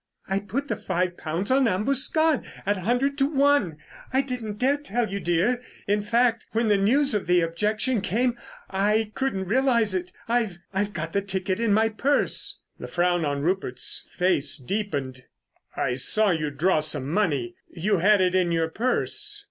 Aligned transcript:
"I 0.27 0.39
put 0.39 0.67
the 0.67 0.75
five 0.75 1.15
pounds 1.15 1.51
on 1.51 1.67
Ambuscade 1.67 2.41
at 2.65 2.75
a 2.75 2.79
hundred 2.81 3.19
to 3.19 3.27
one. 3.27 3.77
I 4.11 4.21
didn't 4.21 4.57
dare 4.57 4.77
tell 4.77 5.11
you, 5.11 5.19
dear—in 5.19 6.01
fact, 6.01 6.47
when 6.53 6.69
the 6.69 6.77
news 6.77 7.13
of 7.13 7.27
the 7.27 7.41
objection 7.41 8.01
came 8.01 8.35
I 8.67 9.11
couldn't 9.13 9.45
realise 9.47 9.93
it. 9.93 10.11
I've—I've 10.27 10.93
got 10.93 11.13
the 11.13 11.21
ticket 11.21 11.59
in 11.59 11.71
my 11.71 11.87
purse." 11.89 12.61
The 12.79 12.87
frown 12.87 13.25
on 13.25 13.43
Rupert's 13.43 14.07
face 14.09 14.57
deepened. 14.57 15.25
"I 15.77 15.93
saw 15.93 16.31
you 16.31 16.49
draw 16.49 16.79
some 16.79 17.07
money—you 17.07 17.97
had 17.99 18.21
it 18.21 18.33
in 18.33 18.51
your 18.51 18.69
purse." 18.69 19.39